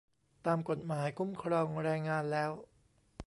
[0.45, 2.51] ตามกฎหมายคุ้มครองแรงงานแล้ว